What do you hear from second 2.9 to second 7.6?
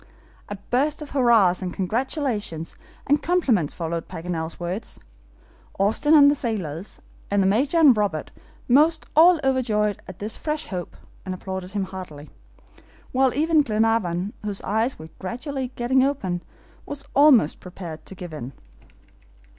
and compliments followed Paganel's words. Austin and the sailors, and the